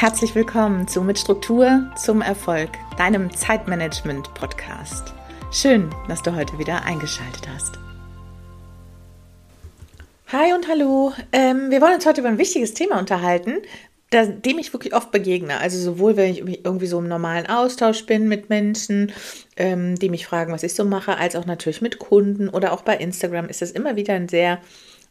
[0.00, 5.12] Herzlich willkommen zu Mit Struktur zum Erfolg, deinem Zeitmanagement-Podcast.
[5.50, 7.80] Schön, dass du heute wieder eingeschaltet hast.
[10.28, 11.12] Hi und hallo.
[11.32, 13.54] Ähm, wir wollen uns heute über ein wichtiges Thema unterhalten,
[14.12, 15.58] dem ich wirklich oft begegne.
[15.58, 19.10] Also sowohl, wenn ich irgendwie so im normalen Austausch bin mit Menschen,
[19.56, 22.82] ähm, die mich fragen, was ich so mache, als auch natürlich mit Kunden oder auch
[22.82, 24.60] bei Instagram ist das immer wieder ein sehr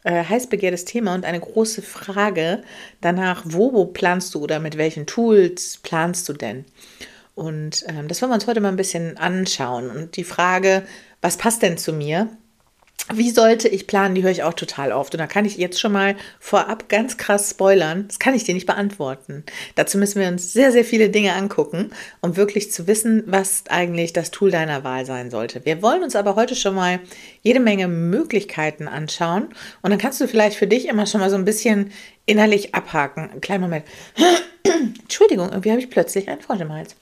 [0.04, 2.64] äh, heiß begehrtes Thema und eine große Frage
[3.02, 6.66] danach, wo, wo planst du oder mit welchen Tools planst du denn?
[7.36, 9.92] Und ähm, das wollen wir uns heute mal ein bisschen anschauen.
[9.92, 10.84] Und die Frage,
[11.22, 12.30] was passt denn zu mir?
[13.14, 14.16] Wie sollte ich planen?
[14.16, 15.14] Die höre ich auch total oft.
[15.14, 18.06] Und da kann ich jetzt schon mal vorab ganz krass spoilern.
[18.08, 19.46] Das kann ich dir nicht beantworten.
[19.76, 24.12] Dazu müssen wir uns sehr, sehr viele Dinge angucken, um wirklich zu wissen, was eigentlich
[24.12, 25.64] das Tool deiner Wahl sein sollte.
[25.64, 27.00] Wir wollen uns aber heute schon mal
[27.44, 29.48] jede Menge Möglichkeiten anschauen.
[29.82, 31.94] Und dann kannst du vielleicht für dich immer schon mal so ein bisschen
[32.26, 33.30] innerlich abhaken.
[33.30, 33.86] Einen kleinen Moment.
[35.02, 36.96] Entschuldigung, irgendwie habe ich plötzlich einen Frosch im Hals.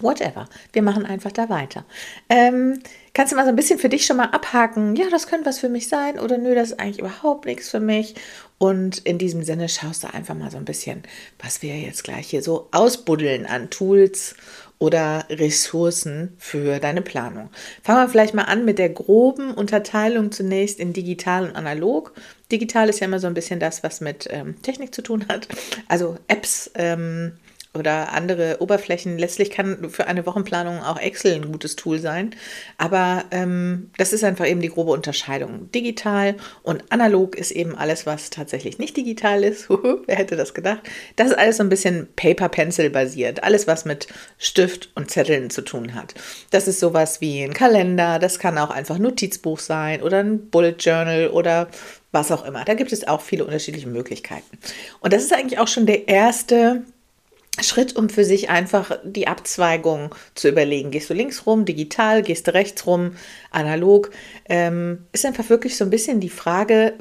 [0.00, 0.48] Whatever.
[0.72, 1.84] Wir machen einfach da weiter.
[2.28, 2.80] Ähm,
[3.14, 5.58] kannst du mal so ein bisschen für dich schon mal abhaken, ja, das könnte was
[5.58, 8.14] für mich sein oder nö, das ist eigentlich überhaupt nichts für mich.
[8.58, 11.02] Und in diesem Sinne schaust du einfach mal so ein bisschen,
[11.42, 14.34] was wir jetzt gleich hier so ausbuddeln an Tools
[14.78, 17.48] oder Ressourcen für deine Planung.
[17.82, 22.12] Fangen wir vielleicht mal an mit der groben Unterteilung zunächst in digital und analog.
[22.52, 25.48] Digital ist ja immer so ein bisschen das, was mit ähm, Technik zu tun hat.
[25.88, 27.32] Also Apps, ähm,
[27.76, 29.18] oder andere Oberflächen.
[29.18, 32.34] Letztlich kann für eine Wochenplanung auch Excel ein gutes Tool sein.
[32.78, 35.70] Aber ähm, das ist einfach eben die grobe Unterscheidung.
[35.72, 39.68] Digital und analog ist eben alles, was tatsächlich nicht digital ist.
[40.06, 40.80] Wer hätte das gedacht?
[41.16, 43.44] Das ist alles so ein bisschen Paper-Pencil basiert.
[43.44, 46.14] Alles, was mit Stift und Zetteln zu tun hat.
[46.50, 48.18] Das ist sowas wie ein Kalender.
[48.18, 51.68] Das kann auch einfach Notizbuch sein oder ein Bullet Journal oder
[52.12, 52.64] was auch immer.
[52.64, 54.58] Da gibt es auch viele unterschiedliche Möglichkeiten.
[55.00, 56.82] Und das ist eigentlich auch schon der erste
[57.62, 60.90] Schritt, um für sich einfach die Abzweigung zu überlegen.
[60.90, 63.12] Gehst du links rum, digital, gehst du rechts rum,
[63.50, 64.10] analog?
[64.48, 66.94] Ähm, ist einfach wirklich so ein bisschen die Frage,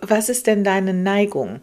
[0.00, 1.60] was ist denn deine Neigung?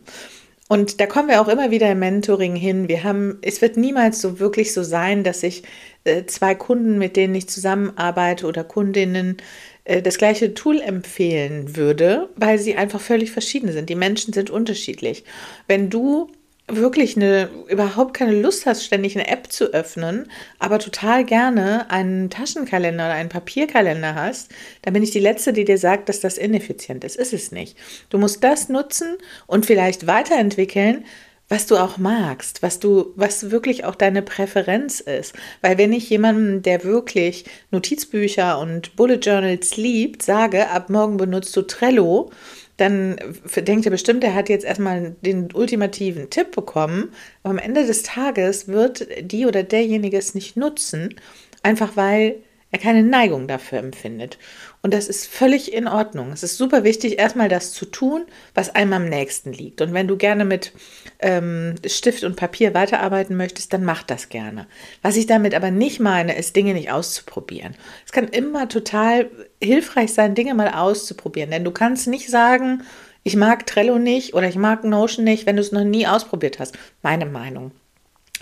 [0.71, 2.87] Und da kommen wir auch immer wieder im Mentoring hin.
[2.87, 5.63] Wir haben, es wird niemals so wirklich so sein, dass ich
[6.03, 9.37] äh, zwei Kunden, mit denen ich zusammenarbeite oder Kundinnen
[9.85, 13.89] äh, das gleiche Tool empfehlen würde, weil sie einfach völlig verschieden sind.
[13.89, 15.23] Die Menschen sind unterschiedlich.
[15.67, 16.29] Wenn du
[16.69, 22.29] wirklich eine, überhaupt keine Lust hast, ständig eine App zu öffnen, aber total gerne einen
[22.29, 26.37] Taschenkalender oder einen Papierkalender hast, dann bin ich die Letzte, die dir sagt, dass das
[26.37, 27.15] ineffizient ist.
[27.15, 27.77] Ist es nicht.
[28.09, 31.05] Du musst das nutzen und vielleicht weiterentwickeln,
[31.49, 35.33] was du auch magst, was du, was wirklich auch deine Präferenz ist.
[35.61, 41.57] Weil wenn ich jemandem, der wirklich Notizbücher und Bullet Journals liebt, sage, ab morgen benutzt
[41.57, 42.29] du Trello,
[42.79, 43.17] dann
[43.55, 47.13] denkt er bestimmt, er hat jetzt erstmal den ultimativen Tipp bekommen.
[47.43, 51.15] Aber am Ende des Tages wird die oder derjenige es nicht nutzen,
[51.61, 52.35] einfach weil
[52.71, 54.37] er keine Neigung dafür empfindet.
[54.81, 56.31] Und das ist völlig in Ordnung.
[56.31, 59.81] Es ist super wichtig, erstmal das zu tun, was einem am nächsten liegt.
[59.81, 60.71] Und wenn du gerne mit
[61.19, 64.67] ähm, Stift und Papier weiterarbeiten möchtest, dann mach das gerne.
[65.01, 67.75] Was ich damit aber nicht meine, ist, Dinge nicht auszuprobieren.
[68.05, 69.29] Es kann immer total
[69.61, 71.51] hilfreich sein, Dinge mal auszuprobieren.
[71.51, 72.83] Denn du kannst nicht sagen,
[73.23, 76.59] ich mag Trello nicht oder ich mag Notion nicht, wenn du es noch nie ausprobiert
[76.59, 76.77] hast.
[77.01, 77.71] Meine Meinung.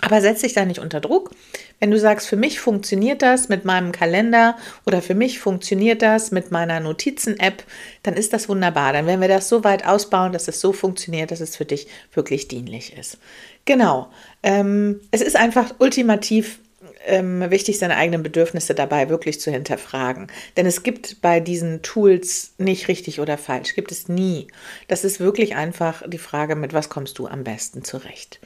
[0.00, 1.32] Aber setz dich da nicht unter Druck.
[1.80, 6.30] Wenn du sagst, für mich funktioniert das mit meinem Kalender oder für mich funktioniert das
[6.30, 7.64] mit meiner Notizen-App,
[8.04, 8.92] dann ist das wunderbar.
[8.92, 11.88] Dann werden wir das so weit ausbauen, dass es so funktioniert, dass es für dich
[12.12, 13.18] wirklich dienlich ist.
[13.64, 14.08] Genau.
[14.44, 16.60] Ähm, es ist einfach ultimativ
[17.06, 20.28] ähm, wichtig, seine eigenen Bedürfnisse dabei wirklich zu hinterfragen.
[20.56, 24.48] Denn es gibt bei diesen Tools nicht richtig oder falsch, gibt es nie.
[24.88, 28.40] Das ist wirklich einfach die Frage, mit was kommst du am besten zurecht.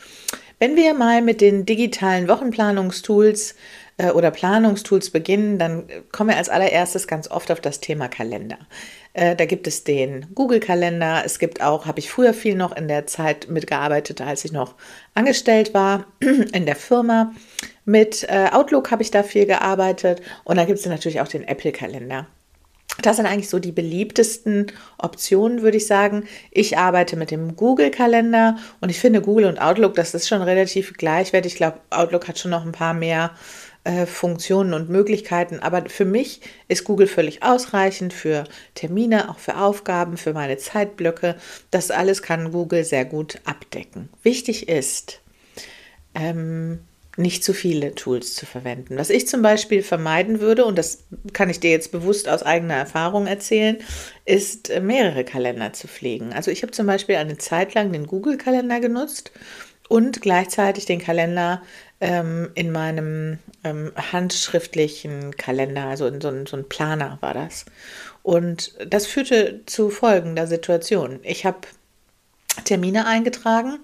[0.62, 3.56] Wenn wir mal mit den digitalen Wochenplanungstools
[3.96, 8.58] äh, oder Planungstools beginnen, dann kommen wir als allererstes ganz oft auf das Thema Kalender.
[9.12, 11.24] Äh, da gibt es den Google-Kalender.
[11.24, 14.76] Es gibt auch, habe ich früher viel noch in der Zeit mitgearbeitet, als ich noch
[15.14, 17.34] angestellt war in der Firma.
[17.84, 20.22] Mit äh, Outlook habe ich da viel gearbeitet.
[20.44, 22.28] Und da gibt es natürlich auch den Apple-Kalender.
[23.00, 26.24] Das sind eigentlich so die beliebtesten Optionen, würde ich sagen.
[26.50, 30.92] Ich arbeite mit dem Google-Kalender und ich finde Google und Outlook, das ist schon relativ
[30.94, 31.52] gleichwertig.
[31.52, 33.32] Ich glaube, Outlook hat schon noch ein paar mehr
[33.84, 38.44] äh, Funktionen und Möglichkeiten, aber für mich ist Google völlig ausreichend für
[38.74, 41.36] Termine, auch für Aufgaben, für meine Zeitblöcke.
[41.70, 44.08] Das alles kann Google sehr gut abdecken.
[44.22, 45.20] Wichtig ist,
[46.14, 46.80] ähm,
[47.16, 48.96] nicht zu viele Tools zu verwenden.
[48.96, 52.74] Was ich zum Beispiel vermeiden würde, und das kann ich dir jetzt bewusst aus eigener
[52.74, 53.78] Erfahrung erzählen,
[54.24, 56.32] ist äh, mehrere Kalender zu pflegen.
[56.32, 59.30] Also ich habe zum Beispiel eine Zeit lang den Google-Kalender genutzt
[59.88, 61.60] und gleichzeitig den Kalender
[62.00, 67.66] ähm, in meinem ähm, handschriftlichen Kalender, also in so, ein, so ein Planer war das.
[68.22, 71.20] Und das führte zu folgender Situation.
[71.22, 71.60] Ich habe
[72.64, 73.78] Termine eingetragen,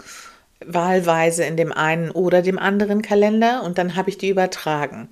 [0.65, 5.09] wahlweise in dem einen oder dem anderen Kalender und dann habe ich die übertragen.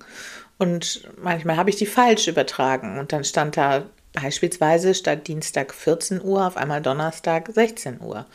[0.57, 3.83] Und manchmal habe ich die falsch übertragen und dann stand da
[4.13, 8.25] beispielsweise statt Dienstag 14 Uhr auf einmal Donnerstag 16 Uhr.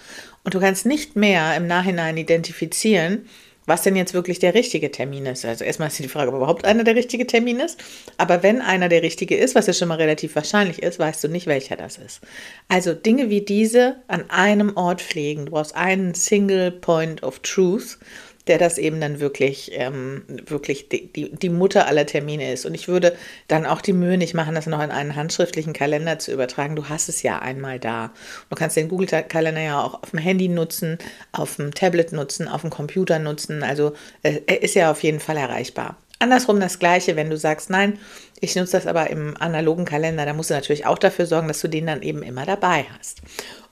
[0.44, 3.26] Und du kannst nicht mehr im Nachhinein identifizieren,
[3.66, 5.44] was denn jetzt wirklich der richtige Termin ist.
[5.44, 7.78] Also erstmal ist die Frage, ob überhaupt einer der richtige Termin ist.
[8.18, 11.28] Aber wenn einer der richtige ist, was ja schon mal relativ wahrscheinlich ist, weißt du
[11.28, 12.20] nicht, welcher das ist.
[12.68, 15.46] Also Dinge wie diese an einem Ort pflegen.
[15.46, 17.98] Du brauchst einen Single Point of Truth
[18.48, 22.66] der das eben dann wirklich, ähm, wirklich die, die, die, Mutter aller Termine ist.
[22.66, 23.16] Und ich würde
[23.46, 26.74] dann auch die Mühe nicht machen, das noch in einen handschriftlichen Kalender zu übertragen.
[26.74, 28.12] Du hast es ja einmal da.
[28.50, 30.98] Du kannst den Google-Kalender ja auch auf dem Handy nutzen,
[31.30, 33.62] auf dem Tablet nutzen, auf dem Computer nutzen.
[33.62, 33.92] Also
[34.22, 35.96] äh, er ist ja auf jeden Fall erreichbar.
[36.18, 37.98] Andersrum das Gleiche, wenn du sagst, nein,
[38.40, 41.60] ich nutze das aber im analogen Kalender, da musst du natürlich auch dafür sorgen, dass
[41.60, 43.22] du den dann eben immer dabei hast.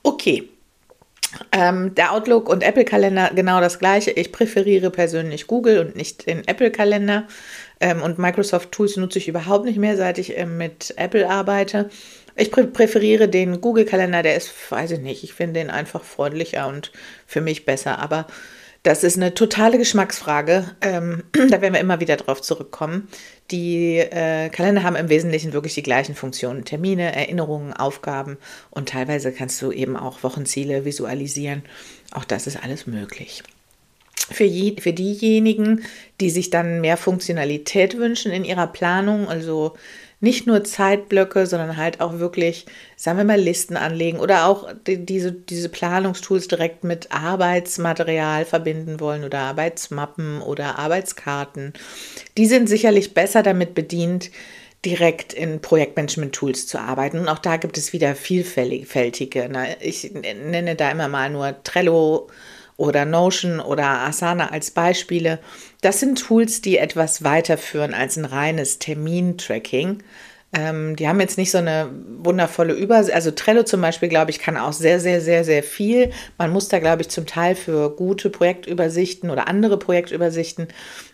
[0.03, 0.49] Okay,
[1.51, 4.11] ähm, der Outlook und Apple-Kalender genau das gleiche.
[4.11, 7.27] Ich präferiere persönlich Google und nicht den Apple-Kalender.
[7.79, 11.89] Ähm, und Microsoft Tools nutze ich überhaupt nicht mehr, seit ich ähm, mit Apple arbeite.
[12.35, 16.67] Ich prä präferiere den Google-Kalender, der ist, weiß ich nicht, ich finde den einfach freundlicher
[16.67, 16.91] und
[17.25, 17.99] für mich besser.
[17.99, 18.27] Aber
[18.83, 20.75] das ist eine totale Geschmacksfrage.
[20.81, 23.07] Ähm, da werden wir immer wieder drauf zurückkommen.
[23.51, 26.65] Die äh, Kalender haben im Wesentlichen wirklich die gleichen Funktionen.
[26.65, 28.37] Termine, Erinnerungen, Aufgaben
[28.71, 31.63] und teilweise kannst du eben auch Wochenziele visualisieren.
[32.11, 33.43] Auch das ist alles möglich.
[34.31, 35.83] Für, je, für diejenigen,
[36.19, 39.75] die sich dann mehr Funktionalität wünschen in ihrer Planung, also
[40.21, 42.65] nicht nur Zeitblöcke, sondern halt auch wirklich,
[42.95, 48.99] sagen wir mal, Listen anlegen oder auch die, diese, diese Planungstools direkt mit Arbeitsmaterial verbinden
[48.99, 51.73] wollen oder Arbeitsmappen oder Arbeitskarten.
[52.37, 54.29] Die sind sicherlich besser damit bedient,
[54.85, 57.19] direkt in Projektmanagement-Tools zu arbeiten.
[57.19, 59.49] Und auch da gibt es wieder vielfältige.
[59.49, 59.77] Ne?
[59.79, 62.29] Ich nenne da immer mal nur Trello
[62.81, 65.37] oder Notion oder Asana als Beispiele.
[65.81, 70.01] Das sind Tools, die etwas weiterführen als ein reines Termintracking.
[70.53, 73.15] Ähm, die haben jetzt nicht so eine wundervolle Übersicht.
[73.15, 76.11] Also Trello zum Beispiel, glaube ich, kann auch sehr, sehr, sehr, sehr viel.
[76.39, 80.67] Man muss da, glaube ich, zum Teil für gute Projektübersichten oder andere Projektübersichten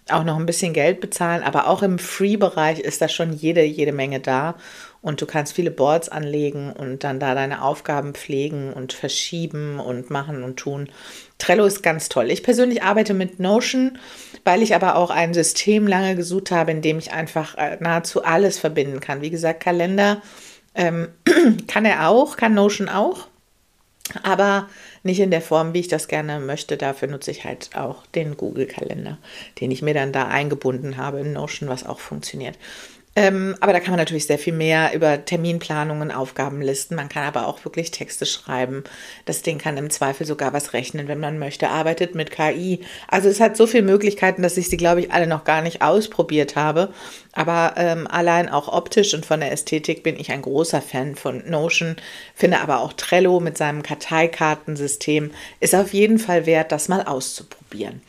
[0.09, 1.43] auch noch ein bisschen Geld bezahlen.
[1.43, 4.55] Aber auch im Free-Bereich ist da schon jede, jede Menge da.
[5.01, 10.09] Und du kannst viele Boards anlegen und dann da deine Aufgaben pflegen und verschieben und
[10.09, 10.89] machen und tun.
[11.37, 12.31] Trello ist ganz toll.
[12.31, 13.99] Ich persönlich arbeite mit Notion,
[14.43, 18.23] weil ich aber auch ein System lange gesucht habe, in dem ich einfach äh, nahezu
[18.23, 19.21] alles verbinden kann.
[19.21, 20.21] Wie gesagt, Kalender
[20.73, 21.09] ähm,
[21.67, 23.27] kann er auch, kann Notion auch,
[24.23, 24.69] aber
[25.03, 26.77] nicht in der Form, wie ich das gerne möchte.
[26.77, 29.17] Dafür nutze ich halt auch den Google-Kalender,
[29.59, 32.57] den ich mir dann da eingebunden habe in Notion, was auch funktioniert.
[33.17, 36.95] Ähm, aber da kann man natürlich sehr viel mehr über Terminplanungen, Aufgabenlisten.
[36.95, 38.83] Man kann aber auch wirklich Texte schreiben.
[39.25, 41.69] Das Ding kann im Zweifel sogar was rechnen, wenn man möchte.
[41.69, 42.81] Arbeitet mit KI.
[43.07, 45.81] Also es hat so viele Möglichkeiten, dass ich sie, glaube ich, alle noch gar nicht
[45.81, 46.93] ausprobiert habe.
[47.31, 51.41] Aber ähm, allein auch optisch und von der Ästhetik bin ich ein großer Fan von
[51.49, 51.95] Notion.
[52.35, 58.01] Finde aber auch Trello mit seinem Karteikartensystem ist auf jeden Fall wert, das mal auszuprobieren.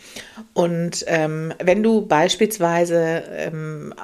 [0.53, 3.95] Und ähm, wenn du beispielsweise ähm,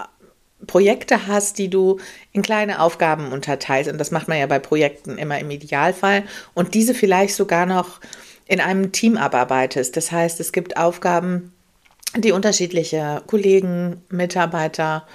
[0.66, 1.98] Projekte hast, die du
[2.32, 3.90] in kleine Aufgaben unterteilst.
[3.90, 6.24] Und das macht man ja bei Projekten immer im Idealfall.
[6.54, 8.00] Und diese vielleicht sogar noch
[8.46, 9.96] in einem Team abarbeitest.
[9.96, 11.52] Das heißt, es gibt Aufgaben,
[12.16, 15.06] die unterschiedliche Kollegen, Mitarbeiter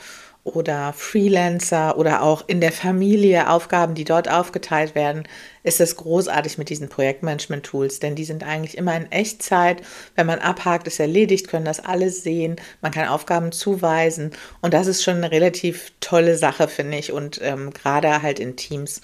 [0.56, 5.24] oder Freelancer oder auch in der Familie Aufgaben, die dort aufgeteilt werden,
[5.64, 9.82] ist es großartig mit diesen Projektmanagement-Tools, denn die sind eigentlich immer in Echtzeit.
[10.16, 12.56] Wenn man abhakt, ist erledigt, können das alles sehen.
[12.82, 17.12] Man kann Aufgaben zuweisen und das ist schon eine relativ tolle Sache, finde ich.
[17.12, 19.02] Und ähm, gerade halt in Teams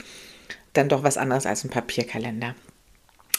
[0.74, 2.56] dann doch was anderes als ein Papierkalender.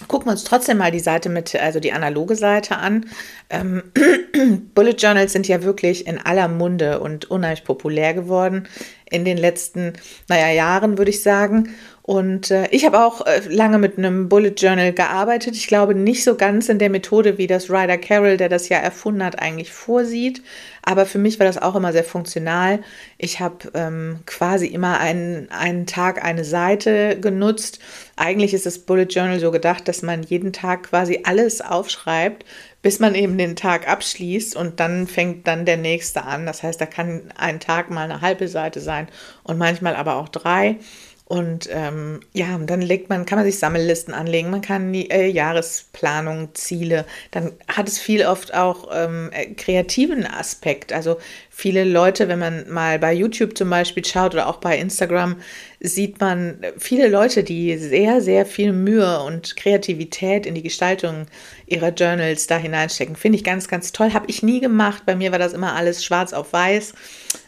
[0.09, 3.07] Gucken wir uns trotzdem mal die Seite mit, also die analoge Seite an.
[3.49, 3.83] Ähm,
[4.75, 8.69] Bullet Journals sind ja wirklich in aller Munde und unheimlich populär geworden
[9.09, 9.95] in den letzten,
[10.29, 11.71] naja, Jahren, würde ich sagen.
[12.07, 15.57] Und äh, ich habe auch äh, lange mit einem Bullet Journal gearbeitet.
[15.57, 18.79] Ich glaube nicht so ganz in der Methode, wie das Ryder Carroll, der das ja
[18.79, 20.41] erfunden hat, eigentlich vorsieht.
[20.83, 22.79] Aber für mich war das auch immer sehr funktional.
[23.19, 27.81] Ich habe ähm, quasi immer einen, einen Tag eine Seite genutzt.
[28.15, 32.45] Eigentlich ist das Bullet Journal so gedacht, dass man jeden Tag quasi alles aufschreibt,
[32.83, 36.47] bis man eben den Tag abschließt und dann fängt dann der nächste an.
[36.47, 39.09] Das heißt, da kann ein Tag mal eine halbe Seite sein
[39.43, 40.79] und manchmal aber auch drei.
[41.29, 45.27] Und ähm, ja, dann legt man, kann man sich Sammellisten anlegen, man kann die äh,
[45.27, 47.05] Jahresplanung, Ziele.
[47.33, 50.93] Dann hat es viel oft auch ähm, äh, kreativen Aspekt.
[50.93, 51.19] Also
[51.51, 55.35] viele Leute, wenn man mal bei YouTube zum Beispiel schaut oder auch bei Instagram,
[55.81, 61.27] sieht man viele Leute, die sehr, sehr viel Mühe und Kreativität in die Gestaltung
[61.67, 63.17] ihrer Journals da hineinstecken.
[63.17, 64.13] Finde ich ganz, ganz toll.
[64.15, 65.03] Habe ich nie gemacht.
[65.05, 66.95] Bei mir war das immer alles schwarz auf weiß.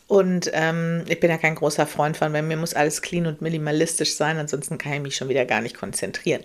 [0.09, 3.43] Und ähm, ich bin ja kein großer Freund von, weil mir muss alles clean und
[3.43, 6.43] minimalistisch sein, ansonsten kann ich mich schon wieder gar nicht konzentrieren.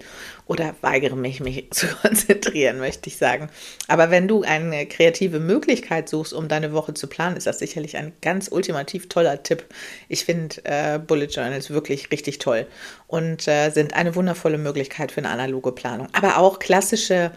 [0.47, 3.49] Oder weigere mich, mich zu konzentrieren, möchte ich sagen.
[3.87, 7.95] Aber wenn du eine kreative Möglichkeit suchst, um deine Woche zu planen, ist das sicherlich
[7.95, 9.63] ein ganz ultimativ toller Tipp.
[10.09, 12.67] Ich finde äh, Bullet Journals wirklich richtig toll
[13.07, 16.09] und äh, sind eine wundervolle Möglichkeit für eine analoge Planung.
[16.11, 17.31] Aber auch klassische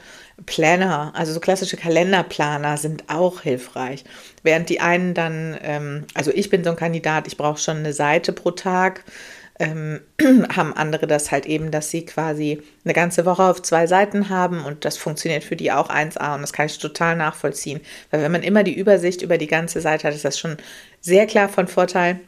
[0.45, 4.05] Planner, also so klassische Kalenderplaner sind auch hilfreich.
[4.43, 7.95] Während die einen dann, ähm, also ich bin so ein Kandidat, ich brauche schon eine
[7.95, 9.05] Seite pro Tag,
[9.59, 10.01] ähm,
[10.55, 14.63] haben andere das halt eben, dass sie quasi eine ganze Woche auf zwei Seiten haben
[14.65, 17.81] und das funktioniert für die auch 1A und das kann ich total nachvollziehen.
[18.11, 20.59] Weil wenn man immer die Übersicht über die ganze Seite hat, ist das schon
[21.01, 22.21] sehr klar von Vorteil.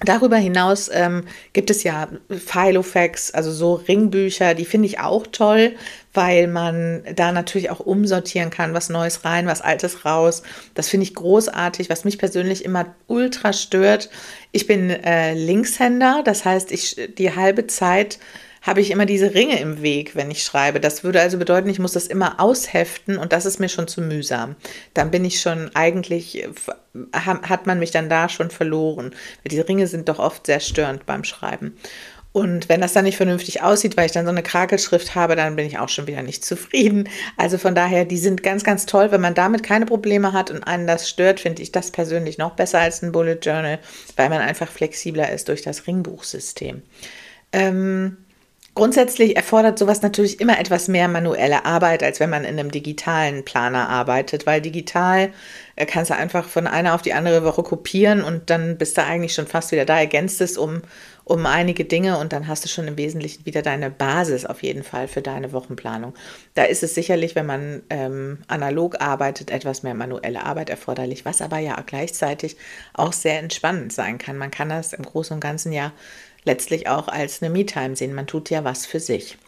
[0.00, 5.76] Darüber hinaus ähm, gibt es ja Filofax, also so Ringbücher, die finde ich auch toll,
[6.12, 10.42] weil man da natürlich auch umsortieren kann, was Neues rein, was Altes raus.
[10.74, 14.10] Das finde ich großartig, was mich persönlich immer ultra stört.
[14.50, 18.18] Ich bin äh, Linkshänder, das heißt, ich die halbe Zeit
[18.64, 20.80] habe ich immer diese Ringe im Weg, wenn ich schreibe.
[20.80, 24.00] Das würde also bedeuten, ich muss das immer ausheften und das ist mir schon zu
[24.00, 24.56] mühsam.
[24.94, 26.48] Dann bin ich schon eigentlich,
[27.12, 29.10] hat man mich dann da schon verloren.
[29.10, 31.76] Weil diese Ringe sind doch oft sehr störend beim Schreiben.
[32.32, 35.56] Und wenn das dann nicht vernünftig aussieht, weil ich dann so eine Krakelschrift habe, dann
[35.56, 37.08] bin ich auch schon wieder nicht zufrieden.
[37.36, 39.12] Also von daher, die sind ganz, ganz toll.
[39.12, 42.56] Wenn man damit keine Probleme hat und einen das stört, finde ich das persönlich noch
[42.56, 43.78] besser als ein Bullet Journal,
[44.16, 46.82] weil man einfach flexibler ist durch das Ringbuchsystem.
[47.52, 48.23] Ähm,
[48.74, 53.44] Grundsätzlich erfordert sowas natürlich immer etwas mehr manuelle Arbeit, als wenn man in einem digitalen
[53.44, 55.30] Planer arbeitet, weil digital
[55.76, 59.04] äh, kannst du einfach von einer auf die andere Woche kopieren und dann bist du
[59.04, 60.82] eigentlich schon fast wieder da, ergänzt es um,
[61.22, 64.82] um einige Dinge und dann hast du schon im Wesentlichen wieder deine Basis auf jeden
[64.82, 66.12] Fall für deine Wochenplanung.
[66.54, 71.42] Da ist es sicherlich, wenn man ähm, analog arbeitet, etwas mehr manuelle Arbeit erforderlich, was
[71.42, 72.56] aber ja gleichzeitig
[72.92, 74.36] auch sehr entspannend sein kann.
[74.36, 75.92] Man kann das im Großen und Ganzen ja
[76.44, 78.14] letztlich auch als eine Me-Time sehen.
[78.14, 79.38] Man tut ja was für sich.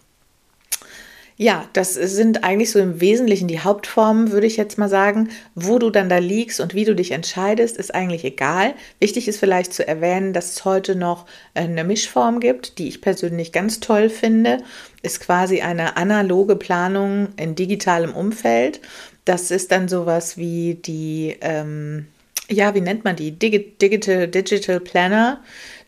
[1.38, 5.28] Ja, das sind eigentlich so im Wesentlichen die Hauptformen, würde ich jetzt mal sagen.
[5.54, 8.72] Wo du dann da liegst und wie du dich entscheidest, ist eigentlich egal.
[9.00, 13.52] Wichtig ist vielleicht zu erwähnen, dass es heute noch eine Mischform gibt, die ich persönlich
[13.52, 14.62] ganz toll finde.
[15.02, 18.80] Ist quasi eine analoge Planung in digitalem Umfeld.
[19.26, 22.06] Das ist dann sowas wie die, ähm,
[22.48, 23.32] ja, wie nennt man die?
[23.32, 25.42] Digital, Digital Planner.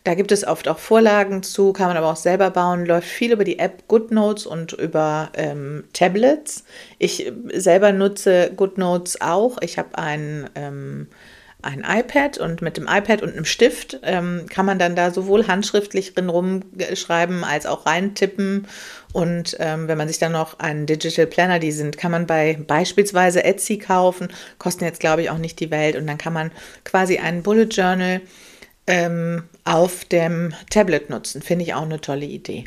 [0.09, 3.31] Da gibt es oft auch Vorlagen zu, kann man aber auch selber bauen, läuft viel
[3.31, 6.63] über die App GoodNotes und über ähm, Tablets.
[6.97, 9.59] Ich äh, selber nutze GoodNotes auch.
[9.61, 11.05] Ich habe ein, ähm,
[11.61, 15.45] ein iPad und mit dem iPad und einem Stift ähm, kann man dann da sowohl
[15.45, 18.65] handschriftlich drin rumschreiben als auch reintippen.
[19.13, 22.57] Und ähm, wenn man sich dann noch einen Digital Planner, die sind, kann man bei
[22.65, 25.95] beispielsweise Etsy kaufen, kosten jetzt glaube ich auch nicht die Welt.
[25.95, 26.49] Und dann kann man
[26.83, 28.21] quasi einen Bullet Journal
[28.89, 31.41] ähm, auf dem Tablet nutzen.
[31.41, 32.65] Finde ich auch eine tolle Idee.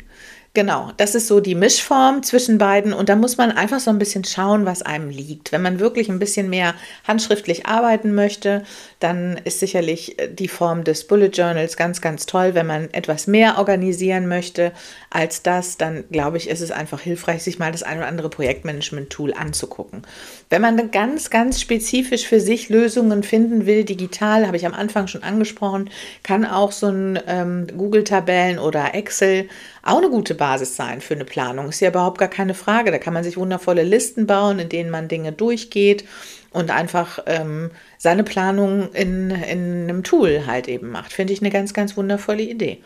[0.55, 3.97] Genau, das ist so die Mischform zwischen beiden und da muss man einfach so ein
[3.97, 5.51] bisschen schauen, was einem liegt.
[5.51, 6.75] Wenn man wirklich ein bisschen mehr
[7.07, 8.61] handschriftlich arbeiten möchte,
[8.99, 12.53] dann ist sicherlich äh, die Form des Bullet Journals ganz, ganz toll.
[12.53, 14.73] Wenn man etwas mehr organisieren möchte
[15.09, 18.29] als das, dann glaube ich, ist es einfach hilfreich, sich mal das ein oder andere
[18.29, 20.03] Projektmanagement-Tool anzugucken.
[20.51, 25.07] Wenn man ganz, ganz spezifisch für sich Lösungen finden will, digital, habe ich am Anfang
[25.07, 25.89] schon angesprochen,
[26.21, 29.49] kann auch so ein ähm, Google-Tabellen oder Excel
[29.83, 31.69] auch eine gute Basis sein für eine Planung.
[31.69, 32.89] Ist ja überhaupt gar keine Frage.
[32.91, 36.05] Da kann man sich wundervolle Listen bauen, in denen man Dinge durchgeht
[36.51, 41.11] und einfach ähm, seine Planung in, in einem Tool halt eben macht.
[41.11, 42.81] Finde ich eine ganz, ganz wundervolle Idee.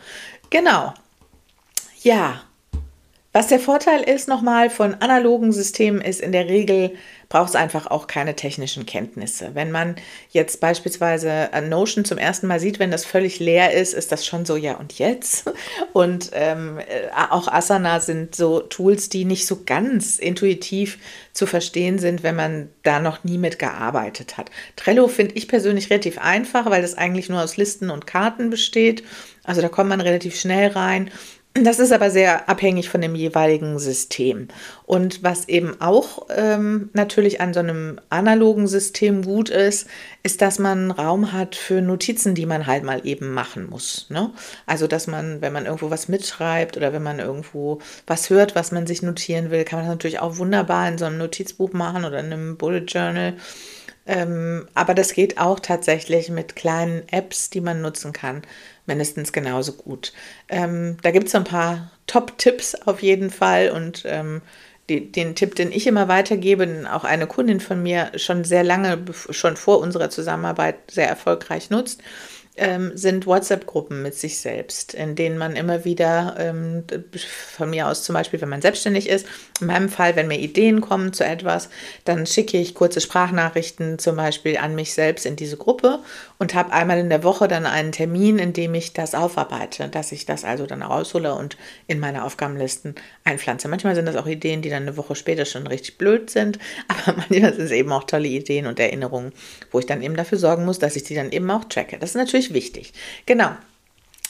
[0.50, 0.92] Genau.
[2.02, 2.42] Ja,
[3.32, 6.92] was der Vorteil ist nochmal von analogen Systemen ist, in der Regel
[7.28, 9.50] braucht es einfach auch keine technischen Kenntnisse.
[9.52, 9.96] Wenn man
[10.30, 14.46] jetzt beispielsweise Notion zum ersten Mal sieht, wenn das völlig leer ist, ist das schon
[14.46, 15.44] so, ja und jetzt?
[15.92, 20.98] Und ähm, äh, auch Asana sind so Tools, die nicht so ganz intuitiv
[21.32, 24.50] zu verstehen sind, wenn man da noch nie mit gearbeitet hat.
[24.76, 29.02] Trello finde ich persönlich relativ einfach, weil das eigentlich nur aus Listen und Karten besteht.
[29.44, 31.10] Also da kommt man relativ schnell rein.
[31.64, 34.48] Das ist aber sehr abhängig von dem jeweiligen System.
[34.84, 39.88] Und was eben auch ähm, natürlich an so einem analogen System gut ist,
[40.22, 44.06] ist, dass man Raum hat für Notizen, die man halt mal eben machen muss.
[44.10, 44.30] Ne?
[44.66, 48.72] Also, dass man, wenn man irgendwo was mitschreibt oder wenn man irgendwo was hört, was
[48.72, 52.04] man sich notieren will, kann man das natürlich auch wunderbar in so einem Notizbuch machen
[52.04, 53.34] oder in einem Bullet Journal.
[54.06, 58.42] Ähm, aber das geht auch tatsächlich mit kleinen Apps, die man nutzen kann
[58.88, 60.12] mindestens genauso gut.
[60.48, 64.42] Ähm, da gibt es ein paar Top-Tipps auf jeden Fall und ähm,
[64.88, 68.98] die, den Tipp, den ich immer weitergebe, auch eine Kundin von mir schon sehr lange,
[69.30, 72.02] schon vor unserer Zusammenarbeit sehr erfolgreich nutzt,
[72.58, 76.84] ähm, sind WhatsApp-Gruppen mit sich selbst, in denen man immer wieder, ähm,
[77.56, 79.26] von mir aus zum Beispiel, wenn man selbstständig ist,
[79.60, 81.68] in meinem Fall, wenn mir Ideen kommen zu etwas,
[82.04, 86.00] dann schicke ich kurze Sprachnachrichten zum Beispiel an mich selbst in diese Gruppe
[86.38, 90.12] und habe einmal in der Woche dann einen Termin, in dem ich das aufarbeite, dass
[90.12, 91.56] ich das also dann raushole und
[91.88, 93.68] in meine Aufgabenlisten einpflanze.
[93.68, 97.16] Manchmal sind das auch Ideen, die dann eine Woche später schon richtig blöd sind, aber
[97.16, 99.32] manchmal sind es eben auch tolle Ideen und Erinnerungen,
[99.72, 101.98] wo ich dann eben dafür sorgen muss, dass ich die dann eben auch tracke.
[101.98, 102.92] Das ist natürlich wichtig.
[103.26, 103.50] Genau.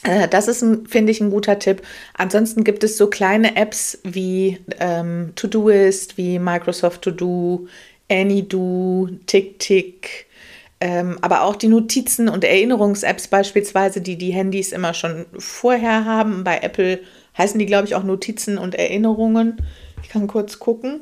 [0.02, 1.82] Äh, das ist, finde ich, ein guter Tipp.
[2.14, 7.68] Ansonsten gibt es so kleine Apps wie ähm, Todoist, wie Microsoft To Do,
[8.10, 10.27] AnyDo, TickTick,
[10.80, 16.44] ähm, aber auch die Notizen- und Erinnerungs-Apps beispielsweise, die die Handys immer schon vorher haben.
[16.44, 17.00] Bei Apple
[17.36, 19.56] heißen die, glaube ich, auch Notizen und Erinnerungen.
[20.02, 21.00] Ich kann kurz gucken.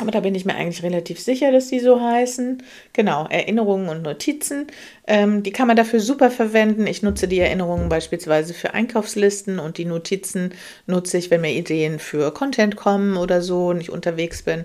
[0.00, 2.64] Aber da bin ich mir eigentlich relativ sicher, dass die so heißen.
[2.92, 4.66] Genau, Erinnerungen und Notizen.
[5.06, 6.88] Ähm, die kann man dafür super verwenden.
[6.88, 10.52] Ich nutze die Erinnerungen beispielsweise für Einkaufslisten und die Notizen
[10.86, 14.64] nutze ich, wenn mir Ideen für Content kommen oder so und ich unterwegs bin.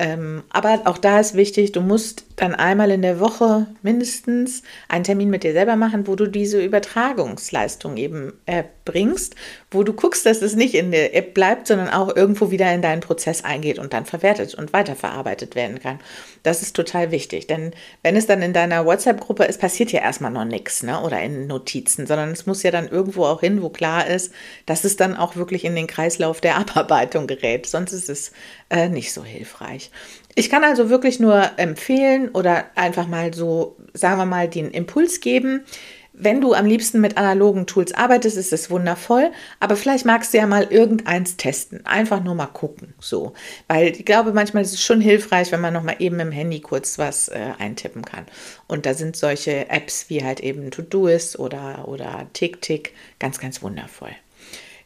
[0.00, 5.04] Ähm, aber auch da ist wichtig, du musst dann einmal in der Woche mindestens einen
[5.04, 9.34] Termin mit dir selber machen, wo du diese Übertragungsleistung eben erbringst,
[9.70, 12.82] wo du guckst, dass es nicht in der App bleibt, sondern auch irgendwo wieder in
[12.82, 15.98] deinen Prozess eingeht und dann verwertet und weiterverarbeitet werden kann.
[16.42, 20.30] Das ist total wichtig, denn wenn es dann in deiner WhatsApp-Gruppe ist, passiert ja erstmal
[20.30, 21.00] noch nichts ne?
[21.00, 24.32] oder in Notizen, sondern es muss ja dann irgendwo auch hin, wo klar ist,
[24.66, 27.66] dass es dann auch wirklich in den Kreislauf der Abarbeitung gerät.
[27.66, 28.32] Sonst ist es
[28.68, 29.90] äh, nicht so hilfreich.
[30.38, 35.20] Ich kann also wirklich nur empfehlen oder einfach mal so, sagen wir mal, den Impuls
[35.20, 35.64] geben.
[36.12, 40.38] Wenn du am liebsten mit analogen Tools arbeitest, ist es wundervoll, aber vielleicht magst du
[40.38, 41.86] ja mal irgendeins testen.
[41.86, 43.32] Einfach nur mal gucken, so.
[43.66, 46.60] Weil ich glaube, manchmal ist es schon hilfreich, wenn man noch mal eben im Handy
[46.60, 48.26] kurz was äh, eintippen kann.
[48.66, 54.12] Und da sind solche Apps wie halt eben Todoist oder, oder TickTick ganz, ganz wundervoll.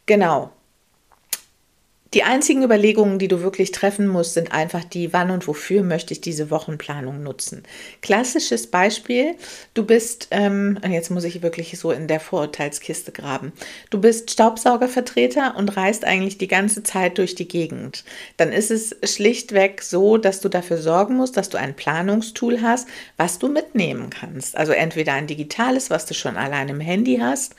[0.07, 0.53] Genau.
[2.13, 6.13] Die einzigen Überlegungen, die du wirklich treffen musst, sind einfach die, wann und wofür möchte
[6.13, 7.63] ich diese Wochenplanung nutzen.
[8.03, 9.37] Klassisches Beispiel,
[9.75, 13.53] du bist, ähm, jetzt muss ich wirklich so in der Vorurteilskiste graben,
[13.91, 18.05] du bist Staubsaugervertreter und reist eigentlich die ganze Zeit durch die Gegend.
[18.39, 22.89] Dann ist es schlichtweg so, dass du dafür sorgen musst, dass du ein Planungstool hast,
[23.19, 24.57] was du mitnehmen kannst.
[24.57, 27.55] Also entweder ein digitales, was du schon allein im Handy hast,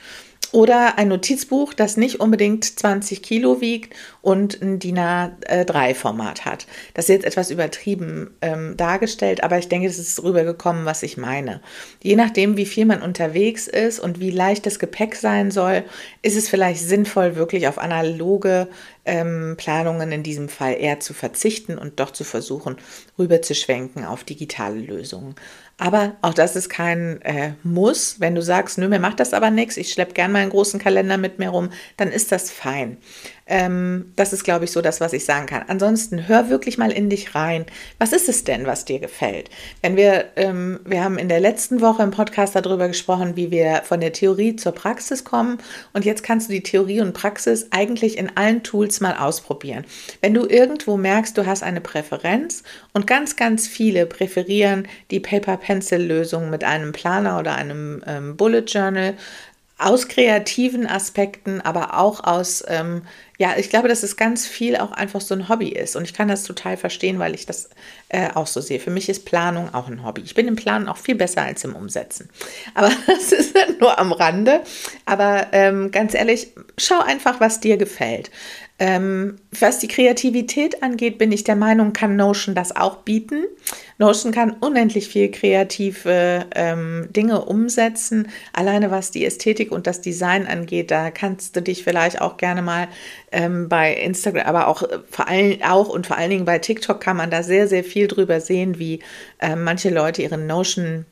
[0.52, 6.66] oder ein Notizbuch, das nicht unbedingt 20 Kilo wiegt und ein DIN A3-Format hat.
[6.94, 11.16] Das ist jetzt etwas übertrieben ähm, dargestellt, aber ich denke, es ist rübergekommen, was ich
[11.16, 11.60] meine.
[12.02, 15.84] Je nachdem, wie viel man unterwegs ist und wie leicht das Gepäck sein soll,
[16.20, 18.68] ist es vielleicht sinnvoll, wirklich auf analoge
[19.04, 22.76] ähm, Planungen in diesem Fall eher zu verzichten und doch zu versuchen,
[23.18, 25.34] rüberzuschwenken auf digitale Lösungen.
[25.78, 28.20] Aber auch das ist kein äh, Muss.
[28.20, 31.16] Wenn du sagst, nö, mir macht das aber nichts, ich schleppe gern meinen großen Kalender
[31.16, 32.98] mit mir rum, dann ist das fein.
[33.46, 35.64] Ähm, das ist, glaube ich, so das, was ich sagen kann.
[35.68, 37.66] Ansonsten hör wirklich mal in dich rein.
[37.98, 39.50] Was ist es denn, was dir gefällt?
[39.80, 43.82] Wenn wir, ähm, wir haben in der letzten Woche im Podcast darüber gesprochen, wie wir
[43.84, 45.58] von der Theorie zur Praxis kommen.
[45.92, 49.84] Und jetzt kannst du die Theorie und Praxis eigentlich in allen Tools mal ausprobieren.
[50.20, 56.50] Wenn du irgendwo merkst, du hast eine Präferenz und ganz, ganz viele präferieren die Paper-Pencil-Lösung
[56.50, 59.14] mit einem Planer oder einem ähm, Bullet Journal,
[59.84, 63.02] aus kreativen Aspekten, aber auch aus, ähm,
[63.38, 65.96] ja, ich glaube, dass es ganz viel auch einfach so ein Hobby ist.
[65.96, 67.70] Und ich kann das total verstehen, weil ich das
[68.08, 68.78] äh, auch so sehe.
[68.78, 70.22] Für mich ist Planung auch ein Hobby.
[70.22, 72.30] Ich bin im Planen auch viel besser als im Umsetzen.
[72.74, 74.60] Aber das ist nur am Rande.
[75.06, 78.30] Aber ähm, ganz ehrlich, schau einfach, was dir gefällt.
[78.84, 83.44] Ähm, was die Kreativität angeht, bin ich der Meinung, kann Notion das auch bieten.
[83.98, 88.26] Notion kann unendlich viel kreative ähm, Dinge umsetzen.
[88.52, 92.60] Alleine was die Ästhetik und das Design angeht, da kannst du dich vielleicht auch gerne
[92.60, 92.88] mal
[93.30, 97.00] ähm, bei Instagram, aber auch äh, vor allem auch und vor allen Dingen bei TikTok
[97.00, 98.98] kann man da sehr, sehr viel drüber sehen, wie
[99.38, 101.06] äh, manche Leute ihren Notion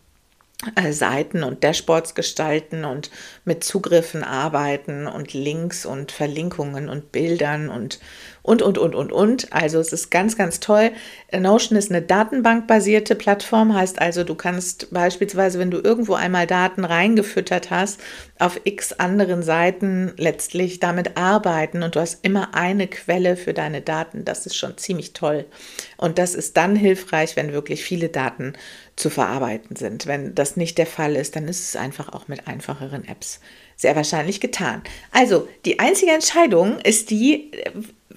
[0.91, 3.11] Seiten und Dashboards gestalten und
[3.45, 7.99] mit Zugriffen arbeiten und Links und Verlinkungen und Bildern und
[8.43, 9.53] und, und, und, und, und.
[9.53, 10.93] Also es ist ganz, ganz toll.
[11.33, 16.85] Notion ist eine datenbankbasierte Plattform, heißt also, du kannst beispielsweise, wenn du irgendwo einmal Daten
[16.85, 18.01] reingefüttert hast,
[18.39, 23.81] auf x anderen Seiten letztlich damit arbeiten und du hast immer eine Quelle für deine
[23.83, 24.25] Daten.
[24.25, 25.45] Das ist schon ziemlich toll.
[25.97, 28.55] Und das ist dann hilfreich, wenn wirklich viele Daten
[28.97, 30.07] zu verarbeiten sind.
[30.07, 33.41] Wenn das nicht der Fall ist, dann ist es einfach auch mit einfacheren Apps
[33.77, 34.83] sehr wahrscheinlich getan.
[35.11, 37.51] Also die einzige Entscheidung ist die,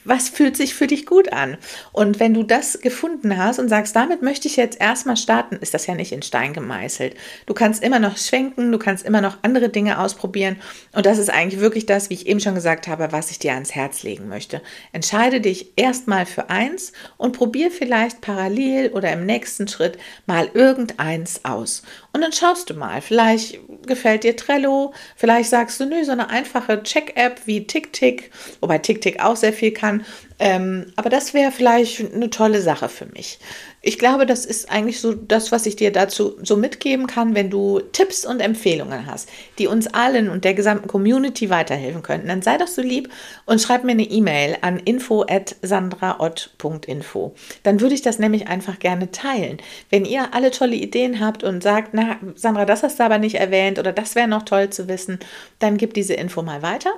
[0.05, 1.57] was fühlt sich für dich gut an?
[1.91, 5.73] Und wenn du das gefunden hast und sagst, damit möchte ich jetzt erstmal starten, ist
[5.73, 7.15] das ja nicht in Stein gemeißelt.
[7.45, 10.57] Du kannst immer noch schwenken, du kannst immer noch andere Dinge ausprobieren.
[10.93, 13.53] Und das ist eigentlich wirklich das, wie ich eben schon gesagt habe, was ich dir
[13.53, 14.61] ans Herz legen möchte.
[14.91, 21.45] Entscheide dich erstmal für eins und probier vielleicht parallel oder im nächsten Schritt mal irgendeins
[21.45, 21.83] aus.
[22.11, 26.29] Und dann schaust du mal, vielleicht gefällt dir Trello, vielleicht sagst du, nö, so eine
[26.29, 30.05] einfache Check-App wie TickTick, wobei TickTick auch sehr viel kann kann.
[30.39, 33.39] Ähm, aber das wäre vielleicht eine tolle Sache für mich.
[33.81, 37.49] Ich glaube, das ist eigentlich so das, was ich dir dazu so mitgeben kann, wenn
[37.49, 39.27] du Tipps und Empfehlungen hast,
[39.59, 42.29] die uns allen und der gesamten Community weiterhelfen könnten.
[42.29, 43.09] Dann sei doch so lieb
[43.45, 47.35] und schreib mir eine E-Mail an info@sandraott.info.
[47.63, 49.57] Dann würde ich das nämlich einfach gerne teilen.
[49.89, 53.35] Wenn ihr alle tolle Ideen habt und sagt, na Sandra, das hast du aber nicht
[53.35, 55.19] erwähnt oder das wäre noch toll zu wissen,
[55.59, 56.93] dann gib diese Info mal weiter.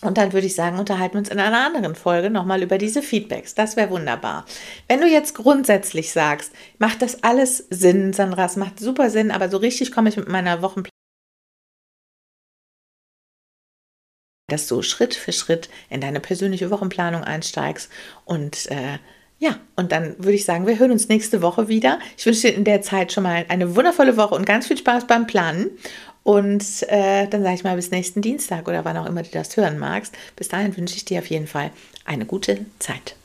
[0.00, 3.02] Und dann würde ich sagen, unterhalten wir uns in einer anderen Folge nochmal über diese
[3.02, 3.54] Feedbacks.
[3.54, 4.44] Das wäre wunderbar.
[4.86, 9.48] Wenn du jetzt grundsätzlich sagst, macht das alles Sinn, Sandra, es macht super Sinn, aber
[9.48, 10.92] so richtig komme ich mit meiner Wochenplanung,
[14.48, 17.90] dass du Schritt für Schritt in deine persönliche Wochenplanung einsteigst
[18.24, 18.98] und äh,
[19.40, 22.00] ja, und dann würde ich sagen, wir hören uns nächste Woche wieder.
[22.16, 25.06] Ich wünsche dir in der Zeit schon mal eine wundervolle Woche und ganz viel Spaß
[25.06, 25.70] beim Planen.
[26.28, 29.56] Und äh, dann sage ich mal bis nächsten Dienstag oder wann auch immer du das
[29.56, 30.14] hören magst.
[30.36, 31.70] Bis dahin wünsche ich dir auf jeden Fall
[32.04, 33.17] eine gute Zeit.